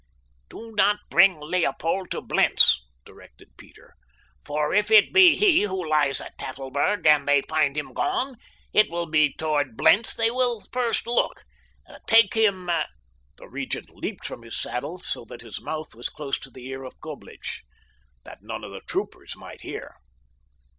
"Do 0.49 0.71
not 0.71 0.97
bring 1.11 1.39
Leopold 1.39 2.09
to 2.09 2.21
Blentz," 2.21 2.81
directed 3.05 3.55
Peter, 3.55 3.93
"for 4.43 4.73
if 4.73 4.89
it 4.89 5.13
be 5.13 5.35
he 5.35 5.61
who 5.61 5.87
lies 5.87 6.19
at 6.19 6.35
Tafelberg 6.39 7.05
and 7.05 7.27
they 7.27 7.43
find 7.43 7.77
him 7.77 7.93
gone 7.93 8.37
it 8.73 8.89
will 8.89 9.05
be 9.05 9.31
toward 9.31 9.77
Blentz 9.77 10.15
that 10.15 10.23
they 10.23 10.31
will 10.31 10.63
first 10.73 11.05
look. 11.05 11.43
Take 12.07 12.33
him—" 12.33 12.71
The 13.37 13.47
Regent 13.47 13.91
leaned 13.91 14.23
from 14.25 14.41
his 14.41 14.59
saddle 14.59 14.97
so 14.97 15.23
that 15.25 15.41
his 15.41 15.61
mouth 15.61 15.93
was 15.93 16.09
close 16.09 16.39
to 16.39 16.49
the 16.49 16.65
ear 16.67 16.81
of 16.83 16.99
Coblich, 16.99 17.61
that 18.23 18.41
none 18.41 18.63
of 18.63 18.71
the 18.71 18.81
troopers 18.81 19.35
might 19.35 19.61
hear. 19.61 19.97